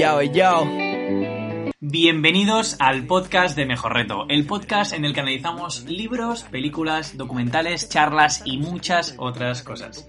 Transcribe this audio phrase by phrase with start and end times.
[0.00, 0.66] Yo, yo.
[1.78, 7.90] Bienvenidos al podcast de Mejor Reto, el podcast en el que analizamos libros, películas, documentales,
[7.90, 10.08] charlas y muchas otras cosas.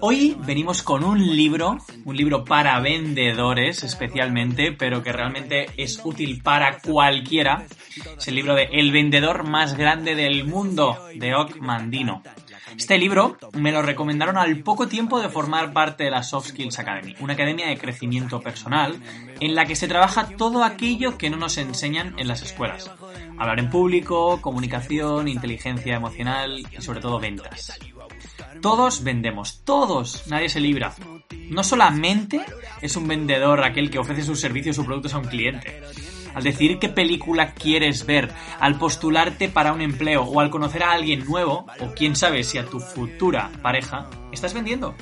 [0.00, 6.42] Hoy venimos con un libro, un libro para vendedores especialmente, pero que realmente es útil
[6.42, 7.64] para cualquiera.
[8.18, 12.22] Es el libro de El vendedor más grande del mundo, de Oc Mandino.
[12.76, 16.78] Este libro me lo recomendaron al poco tiempo de formar parte de la Soft Skills
[16.78, 19.00] Academy, una academia de crecimiento personal
[19.40, 22.90] en la que se trabaja todo aquello que no nos enseñan en las escuelas.
[23.38, 27.78] Hablar en público, comunicación, inteligencia emocional y sobre todo ventas.
[28.60, 30.94] Todos vendemos, todos, nadie se libra.
[31.48, 32.40] No solamente
[32.80, 35.82] es un vendedor aquel que ofrece sus servicios o productos a un cliente,
[36.34, 40.92] al decir qué película quieres ver, al postularte para un empleo o al conocer a
[40.92, 44.94] alguien nuevo, o quién sabe si a tu futura pareja, estás vendiendo.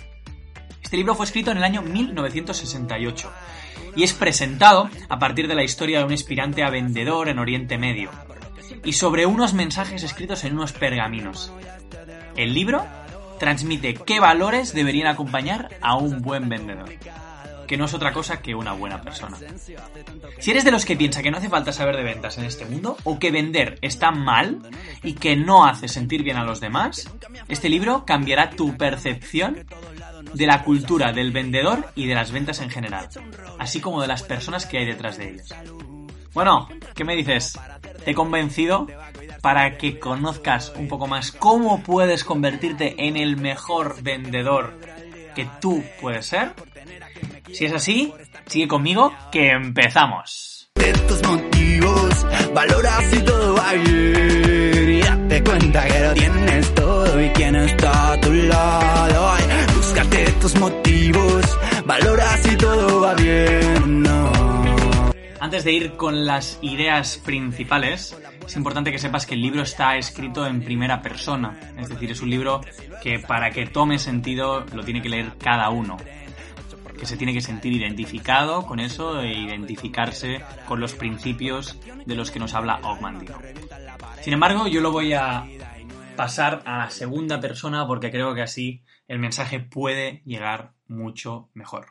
[0.82, 3.30] Este libro fue escrito en el año 1968
[3.96, 7.78] y es presentado a partir de la historia de un aspirante a vendedor en Oriente
[7.78, 8.10] Medio
[8.84, 11.52] y sobre unos mensajes escritos en unos pergaminos.
[12.36, 12.84] El libro
[13.38, 16.90] transmite qué valores deberían acompañar a un buen vendedor
[17.70, 19.38] que no es otra cosa que una buena persona.
[20.40, 22.64] Si eres de los que piensa que no hace falta saber de ventas en este
[22.64, 24.58] mundo, o que vender está mal
[25.04, 27.08] y que no hace sentir bien a los demás,
[27.46, 29.64] este libro cambiará tu percepción
[30.34, 33.08] de la cultura del vendedor y de las ventas en general,
[33.60, 35.54] así como de las personas que hay detrás de ellas.
[36.34, 37.56] Bueno, ¿qué me dices?
[38.04, 38.88] ¿Te he convencido
[39.42, 44.76] para que conozcas un poco más cómo puedes convertirte en el mejor vendedor
[45.36, 46.52] que tú puedes ser?
[47.52, 48.12] Si es así,
[48.46, 50.70] sigue conmigo que empezamos.
[50.74, 54.90] De tus motivos, valora si todo va bien.
[54.90, 59.32] Y date cuenta que lo tienes todo y quién está a tu lado.
[59.32, 64.02] Ay, búscate tus motivos, valora si todo va bien.
[64.02, 64.30] No.
[65.40, 69.96] Antes de ir con las ideas principales, es importante que sepas que el libro está
[69.96, 71.58] escrito en primera persona.
[71.78, 72.60] Es decir, es un libro
[73.02, 75.96] que para que tome sentido lo tiene que leer cada uno
[77.00, 82.30] que se tiene que sentir identificado con eso e identificarse con los principios de los
[82.30, 83.38] que nos habla Ogmandino.
[84.20, 85.46] Sin embargo, yo lo voy a
[86.14, 91.86] pasar a la segunda persona porque creo que así el mensaje puede llegar mucho mejor.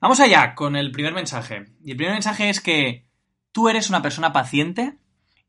[0.00, 1.66] Vamos allá con el primer mensaje.
[1.84, 3.06] Y el primer mensaje es que
[3.52, 4.98] tú eres una persona paciente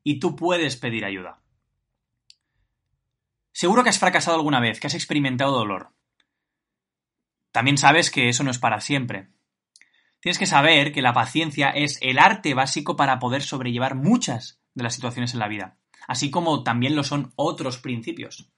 [0.02, 1.40] y tú puedes pedir ayuda.
[3.52, 5.90] Seguro que has fracasado alguna vez, que has experimentado dolor.
[7.58, 9.30] También sabes que eso no es para siempre.
[10.20, 14.84] Tienes que saber que la paciencia es el arte básico para poder sobrellevar muchas de
[14.84, 15.76] las situaciones en la vida,
[16.06, 18.48] así como también lo son otros principios.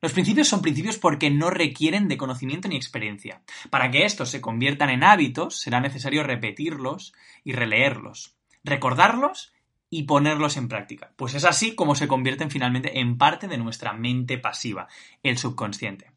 [0.00, 3.42] Los principios son principios porque no requieren de conocimiento ni experiencia.
[3.68, 9.52] Para que estos se conviertan en hábitos, será necesario repetirlos y releerlos, recordarlos
[9.90, 11.14] y ponerlos en práctica.
[11.16, 14.86] Pues es así como se convierten finalmente en parte de nuestra mente pasiva,
[15.24, 16.12] el subconsciente.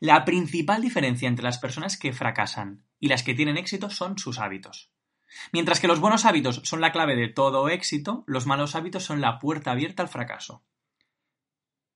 [0.00, 4.38] La principal diferencia entre las personas que fracasan y las que tienen éxito son sus
[4.38, 4.90] hábitos.
[5.52, 9.20] Mientras que los buenos hábitos son la clave de todo éxito, los malos hábitos son
[9.20, 10.64] la puerta abierta al fracaso.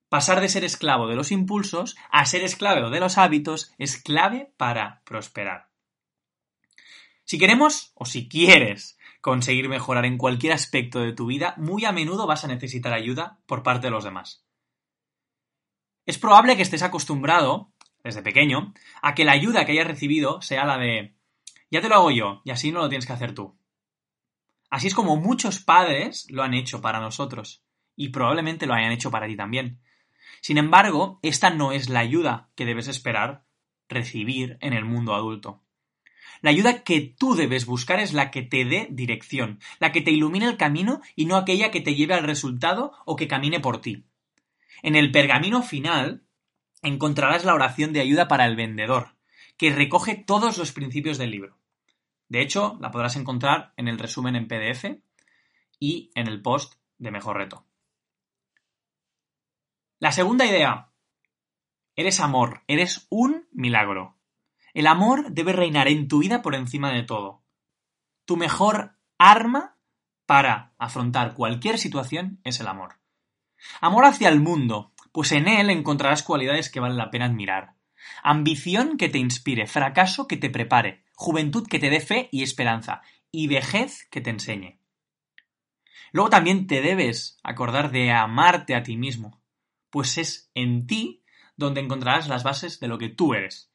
[0.08, 4.52] Pasar de ser esclavo de los impulsos a ser esclavo de los hábitos es clave
[4.56, 5.70] para prosperar.
[7.24, 11.92] Si queremos o si quieres conseguir mejorar en cualquier aspecto de tu vida, muy a
[11.92, 14.43] menudo vas a necesitar ayuda por parte de los demás.
[16.06, 17.72] Es probable que estés acostumbrado,
[18.02, 21.16] desde pequeño, a que la ayuda que hayas recibido sea la de
[21.70, 23.58] ya te lo hago yo y así no lo tienes que hacer tú.
[24.70, 27.64] Así es como muchos padres lo han hecho para nosotros
[27.96, 29.80] y probablemente lo hayan hecho para ti también.
[30.40, 33.44] Sin embargo, esta no es la ayuda que debes esperar
[33.88, 35.64] recibir en el mundo adulto.
[36.42, 40.10] La ayuda que tú debes buscar es la que te dé dirección, la que te
[40.10, 43.80] ilumine el camino y no aquella que te lleve al resultado o que camine por
[43.80, 44.06] ti.
[44.82, 46.24] En el pergamino final
[46.82, 49.16] encontrarás la oración de ayuda para el vendedor,
[49.56, 51.58] que recoge todos los principios del libro.
[52.28, 55.00] De hecho, la podrás encontrar en el resumen en PDF
[55.78, 57.66] y en el post de Mejor Reto.
[59.98, 60.90] La segunda idea.
[61.96, 64.18] Eres amor, eres un milagro.
[64.72, 67.44] El amor debe reinar en tu vida por encima de todo.
[68.24, 69.78] Tu mejor arma
[70.26, 72.98] para afrontar cualquier situación es el amor.
[73.80, 77.74] Amor hacia el mundo, pues en él encontrarás cualidades que vale la pena admirar.
[78.22, 83.02] Ambición que te inspire, fracaso que te prepare, juventud que te dé fe y esperanza,
[83.30, 84.80] y vejez que te enseñe.
[86.12, 89.42] Luego también te debes acordar de amarte a ti mismo,
[89.90, 91.24] pues es en ti
[91.56, 93.72] donde encontrarás las bases de lo que tú eres,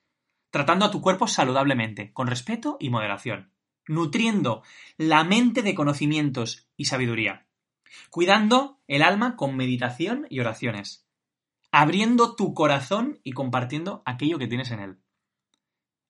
[0.50, 3.54] tratando a tu cuerpo saludablemente, con respeto y moderación.
[3.90, 4.62] nutriendo
[4.98, 7.48] la mente de conocimientos y sabiduría,
[8.10, 11.08] cuidando el alma con meditación y oraciones,
[11.72, 15.00] abriendo tu corazón y compartiendo aquello que tienes en él.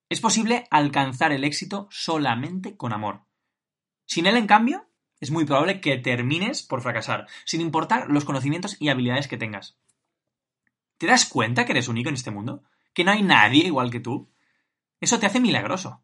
[0.10, 3.26] Es posible alcanzar el éxito solamente con amor.
[4.06, 4.90] Sin él, en cambio,
[5.20, 9.78] es muy probable que termines por fracasar, sin importar los conocimientos y habilidades que tengas.
[10.98, 12.64] ¿Te das cuenta que eres único en este mundo?
[12.94, 14.32] ¿Que no hay nadie igual que tú?
[15.00, 16.04] Eso te hace milagroso.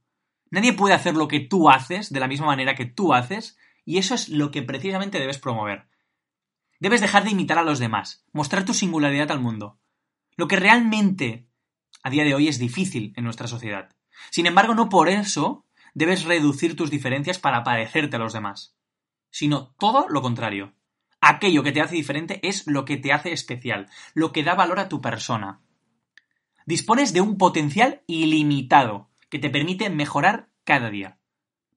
[0.52, 4.00] Nadie puede hacer lo que tú haces de la misma manera que tú haces, y
[4.00, 5.88] eso es lo que precisamente debes promover.
[6.80, 9.80] Debes dejar de imitar a los demás, mostrar tu singularidad al mundo.
[10.36, 11.48] Lo que realmente
[12.04, 13.90] a día de hoy es difícil en nuestra sociedad.
[14.30, 18.76] Sin embargo, no por eso debes reducir tus diferencias para parecerte a los demás,
[19.32, 20.74] sino todo lo contrario.
[21.20, 24.80] Aquello que te hace diferente es lo que te hace especial, lo que da valor
[24.80, 25.62] a tu persona.
[26.68, 31.18] Dispones de un potencial ilimitado que te permite mejorar cada día.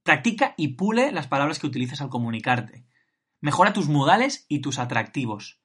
[0.08, 2.86] Practica y pule las palabras que utilizas al comunicarte.
[3.42, 5.60] Mejora tus modales y tus atractivos,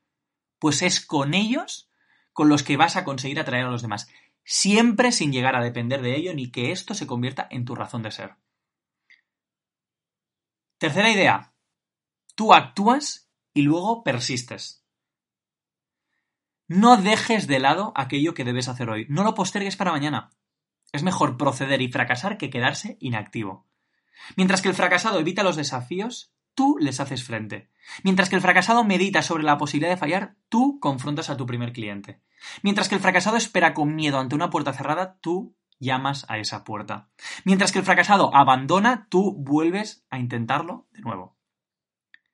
[0.59, 1.89] pues es con ellos
[2.33, 4.09] con los que vas a conseguir atraer a los demás
[4.43, 8.03] siempre sin llegar a depender de ello ni que esto se convierta en tu razón
[8.03, 8.35] de ser.
[10.77, 11.53] Tercera idea.
[12.35, 14.85] Tú actúas y luego persistes.
[16.67, 19.05] No dejes de lado aquello que debes hacer hoy.
[19.07, 20.31] No lo postergues para mañana.
[20.91, 23.69] Es mejor proceder y fracasar que quedarse inactivo.
[24.35, 27.69] Mientras que el fracasado evita los desafíos, tú les haces frente.
[28.03, 31.73] Mientras que el fracasado medita sobre la posibilidad de fallar, tú confrontas a tu primer
[31.73, 32.21] cliente.
[32.61, 36.63] Mientras que el fracasado espera con miedo ante una puerta cerrada, tú llamas a esa
[36.63, 37.09] puerta.
[37.43, 41.35] Mientras que el fracasado abandona, tú vuelves a intentarlo de nuevo.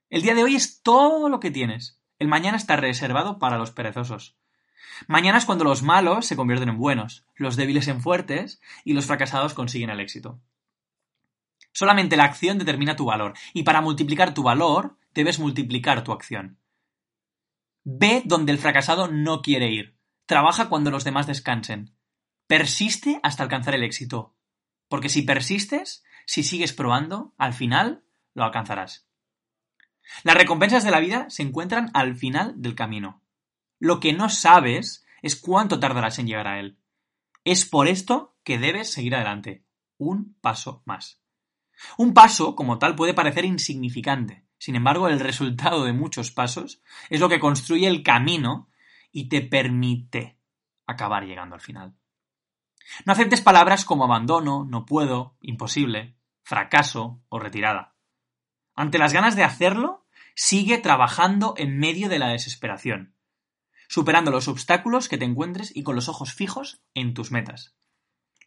[0.09, 1.99] El día de hoy es todo lo que tienes.
[2.17, 4.37] El mañana está reservado para los perezosos.
[5.07, 9.05] Mañana es cuando los malos se convierten en buenos, los débiles en fuertes y los
[9.05, 10.41] fracasados consiguen el éxito.
[11.79, 16.59] Solamente la acción determina tu valor, y para multiplicar tu valor debes multiplicar tu acción.
[17.85, 19.97] Ve donde el fracasado no quiere ir.
[20.25, 21.95] Trabaja cuando los demás descansen.
[22.47, 24.35] Persiste hasta alcanzar el éxito.
[24.89, 28.03] Porque si persistes, si sigues probando, al final
[28.33, 29.07] lo alcanzarás.
[30.23, 33.23] Las recompensas de la vida se encuentran al final del camino.
[33.79, 36.77] Lo que no sabes es cuánto tardarás en llegar a él.
[37.45, 39.63] Es por esto que debes seguir adelante.
[39.97, 41.21] Un paso más.
[41.97, 44.45] Un paso, como tal, puede parecer insignificante.
[44.57, 48.69] Sin embargo, el resultado de muchos pasos es lo que construye el camino
[49.11, 50.37] y te permite
[50.85, 51.95] acabar llegando al final.
[53.05, 57.95] No aceptes palabras como abandono, no puedo, imposible, fracaso o retirada.
[58.75, 60.05] Ante las ganas de hacerlo,
[60.35, 63.15] sigue trabajando en medio de la desesperación,
[63.87, 67.75] superando los obstáculos que te encuentres y con los ojos fijos en tus metas.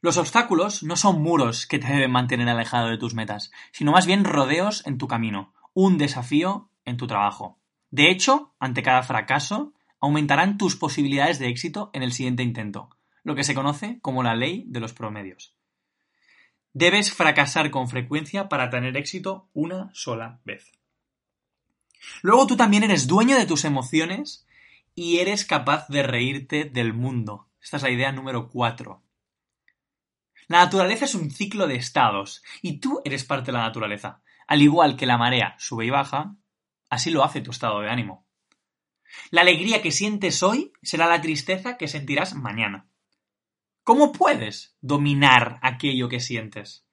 [0.02, 4.04] Los obstáculos no son muros que te deben mantener alejado de tus metas, sino más
[4.04, 7.60] bien rodeos en tu camino, un desafío en tu trabajo.
[7.92, 12.90] De hecho, ante cada fracaso, aumentarán tus posibilidades de éxito en el siguiente intento,
[13.22, 15.54] lo que se conoce como la ley de los promedios.
[16.72, 20.72] Debes fracasar con frecuencia para tener éxito una sola vez.
[22.22, 24.48] Luego tú también eres dueño de tus emociones
[24.96, 27.46] y eres capaz de reírte del mundo.
[27.62, 29.00] Esta es la idea número 4.
[30.48, 34.22] La naturaleza es un ciclo de estados y tú eres parte de la naturaleza.
[34.46, 36.36] Al igual que la marea sube y baja,
[36.90, 38.26] así lo hace tu estado de ánimo.
[39.30, 42.88] La alegría que sientes hoy será la tristeza que sentirás mañana.
[43.84, 46.86] ¿Cómo puedes dominar aquello que sientes?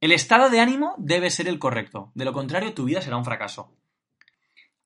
[0.00, 3.24] El estado de ánimo debe ser el correcto, de lo contrario tu vida será un
[3.24, 3.74] fracaso.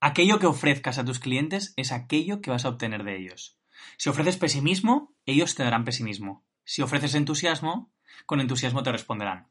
[0.00, 3.58] Aquello que ofrezcas a tus clientes es aquello que vas a obtener de ellos.
[3.96, 6.46] Si ofreces pesimismo, ellos te darán pesimismo.
[6.68, 7.90] Si ofreces entusiasmo,
[8.26, 9.48] con entusiasmo te responderán.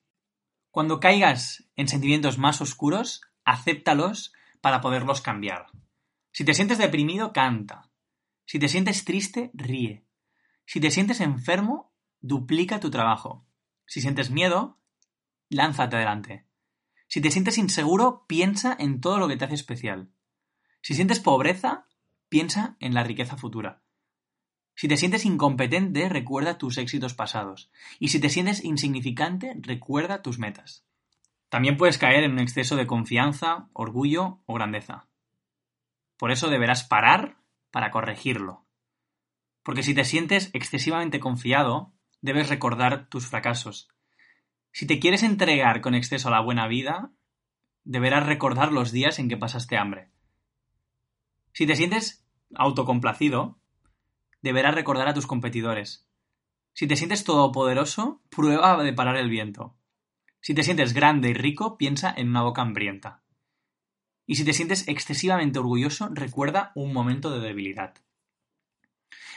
[0.70, 5.66] Cuando caigas en sentimientos más oscuros, acéptalos para poderlos cambiar.
[6.32, 7.90] Si te sientes deprimido, canta.
[8.46, 10.06] Si te sientes triste, ríe.
[10.68, 13.48] Si te sientes enfermo, duplica tu trabajo.
[13.88, 14.78] Si sientes miedo,
[15.50, 16.46] lánzate adelante.
[17.08, 20.12] Si te sientes inseguro, piensa en todo lo que te hace especial.
[20.84, 21.88] Si sientes pobreza,
[22.30, 23.82] piensa en la riqueza futura.
[24.78, 27.72] Si te sientes incompetente, recuerda tus éxitos pasados.
[28.00, 30.86] Y si te sientes insignificante, recuerda tus metas.
[31.50, 35.08] También puedes caer en un exceso de confianza, orgullo o grandeza.
[36.16, 37.38] Por eso deberás parar
[37.72, 38.68] para corregirlo.
[39.64, 41.92] Porque si te sientes excesivamente confiado,
[42.22, 43.90] debes recordar tus fracasos.
[44.72, 47.12] Si te quieres entregar con exceso a la buena vida,
[47.84, 50.12] deberás recordar los días en que pasaste hambre.
[51.54, 53.58] Si te sientes autocomplacido,
[54.42, 56.08] deberás recordar a tus competidores.
[56.74, 59.76] Si te sientes todopoderoso, prueba de parar el viento.
[60.42, 63.24] Si te sientes grande y rico, piensa en una boca hambrienta.
[64.26, 67.96] Y si te sientes excesivamente orgulloso, recuerda un momento de debilidad.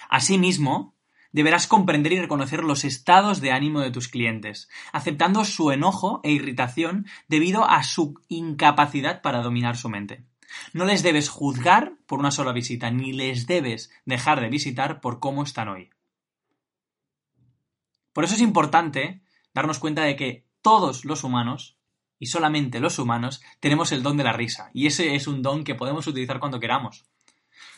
[0.09, 0.97] Asimismo,
[1.33, 6.33] deberás comprender y reconocer los estados de ánimo de tus clientes, aceptando su enojo e
[6.33, 10.27] irritación debido a su incapacidad para dominar su mente.
[10.73, 15.21] No les debes juzgar por una sola visita, ni les debes dejar de visitar por
[15.21, 15.91] cómo están hoy.
[18.13, 19.23] Por eso es importante
[19.55, 21.79] darnos cuenta de que todos los humanos,
[22.19, 25.65] y solamente los humanos, tenemos el don de la risa, y ese es un don
[25.65, 27.05] que podemos utilizar cuando queramos.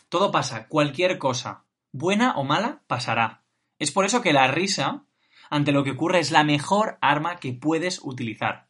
[0.08, 3.44] Todo pasa, cualquier cosa, buena o mala, pasará.
[3.78, 5.04] Es por eso que la risa,
[5.50, 8.68] ante lo que ocurre, es la mejor arma que puedes utilizar.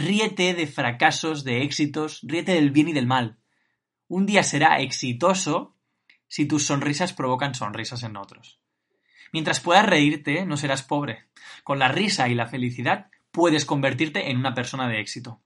[0.00, 3.40] Ríete de fracasos, de éxitos, ríete del bien y del mal.
[4.06, 5.74] Un día será exitoso
[6.28, 8.60] si tus sonrisas provocan sonrisas en otros.
[9.32, 11.26] Mientras puedas reírte, no serás pobre.
[11.64, 15.42] Con la risa y la felicidad puedes convertirte en una persona de éxito.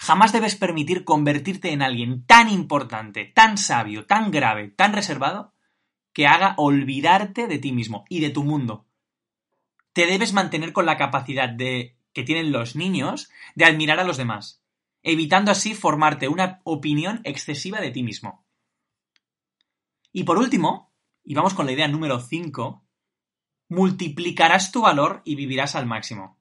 [0.00, 5.54] Jamás debes permitir convertirte en alguien tan importante, tan sabio, tan grave, tan reservado,
[6.12, 8.88] que haga olvidarte de ti mismo y de tu mundo.
[9.92, 14.16] Te debes mantener con la capacidad de que tienen los niños de admirar a los
[14.16, 14.64] demás,
[15.02, 18.46] evitando así formarte una opinión excesiva de ti mismo.
[20.12, 22.88] Y por último, y vamos con la idea número 5,
[23.68, 26.40] multiplicarás tu valor y vivirás al máximo.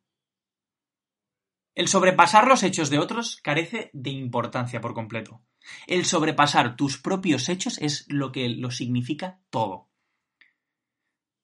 [1.74, 5.44] El sobrepasar los hechos de otros carece de importancia por completo.
[5.88, 9.89] El sobrepasar tus propios hechos es lo que lo significa todo.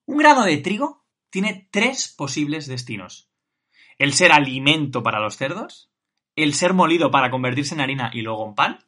[0.05, 3.30] Un grano de trigo tiene tres posibles destinos.
[4.01, 5.91] El ser alimento para los cerdos,
[6.35, 8.79] el ser molido para convertirse en harina y luego en pan,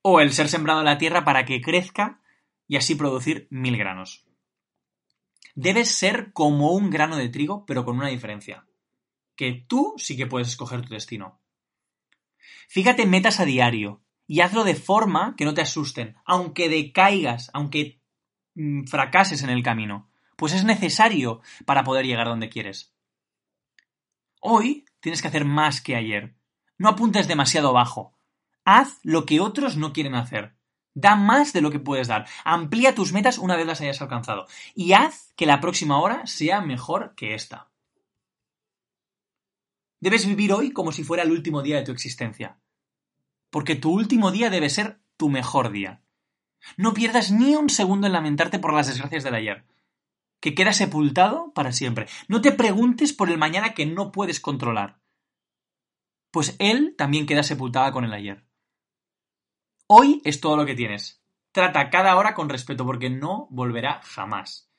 [0.00, 2.22] o el ser sembrado en la tierra para que crezca
[2.66, 4.24] y así producir mil granos.
[5.54, 8.64] Debes ser como un grano de trigo, pero con una diferencia.
[9.36, 11.42] Que tú sí que puedes escoger tu destino.
[12.68, 18.00] Fíjate metas a diario y hazlo de forma que no te asusten, aunque decaigas, aunque
[18.54, 22.93] mm, fracases en el camino, pues es necesario para poder llegar donde quieres.
[24.46, 26.36] Hoy tienes que hacer más que ayer.
[26.76, 28.14] No apuntes demasiado bajo.
[28.66, 30.54] Haz lo que otros no quieren hacer.
[30.92, 32.26] Da más de lo que puedes dar.
[32.44, 34.46] Amplía tus metas una vez las hayas alcanzado.
[34.74, 37.70] Y haz que la próxima hora sea mejor que esta.
[39.98, 42.58] Debes vivir hoy como si fuera el último día de tu existencia.
[43.48, 46.02] Porque tu último día debe ser tu mejor día.
[46.76, 49.64] No pierdas ni un segundo en lamentarte por las desgracias del ayer.
[50.44, 52.06] Que queda sepultado para siempre.
[52.28, 55.00] No te preguntes por el mañana que no puedes controlar.
[56.30, 58.44] Pues él también queda sepultado con el ayer.
[59.86, 61.24] Hoy es todo lo que tienes.
[61.50, 64.70] Trata cada hora con respeto porque no volverá jamás.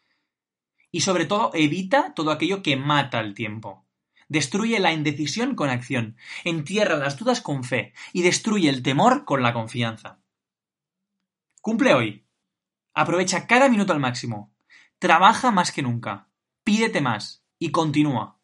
[0.91, 3.88] Y sobre todo, evita todo aquello que mata el tiempo.
[4.27, 9.41] Destruye la indecisión con acción, entierra las dudas con fe y destruye el temor con
[9.41, 10.22] la confianza.
[11.60, 12.27] Cumple hoy.
[12.93, 14.54] Aprovecha cada minuto al máximo.
[14.99, 16.29] Trabaja más que nunca.
[16.63, 18.39] Pídete más y continúa.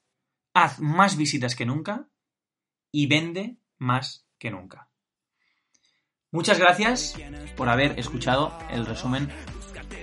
[0.54, 2.10] Haz más visitas que nunca
[2.92, 4.90] y vende más que nunca.
[6.32, 7.16] Muchas gracias
[7.56, 9.30] por haber escuchado el resumen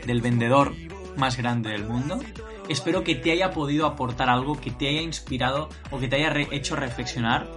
[0.07, 0.75] del vendedor
[1.17, 2.21] más grande del mundo.
[2.69, 6.35] Espero que te haya podido aportar algo, que te haya inspirado o que te haya
[6.51, 7.49] hecho reflexionar.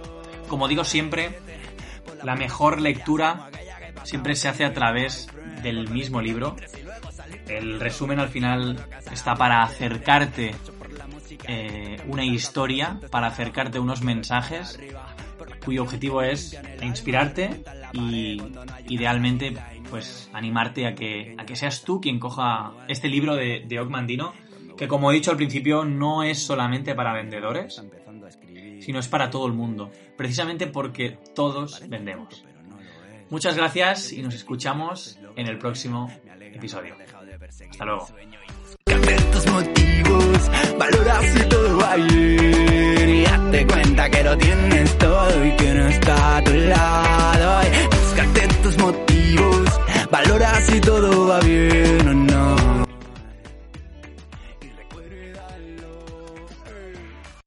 [0.48, 1.38] Como digo siempre,
[2.24, 3.50] la mejor lectura
[4.04, 5.28] siempre se hace a través
[5.62, 6.56] del mismo libro.
[7.48, 10.54] El resumen al final está para acercarte
[11.48, 14.78] eh, una historia, para acercarte unos mensajes
[15.64, 18.40] cuyo objetivo es inspirarte y
[18.88, 19.54] idealmente
[19.90, 24.32] pues animarte a que, a que seas tú quien coja este libro de, de Mandino,
[24.76, 27.82] que como he dicho al principio no es solamente para vendedores,
[28.80, 32.44] sino es para todo el mundo, precisamente porque todos vendemos.
[33.30, 36.10] Muchas gracias y nos escuchamos en el próximo
[36.52, 36.96] episodio.
[37.70, 38.06] Hasta luego.
[39.32, 40.50] Tus motivos,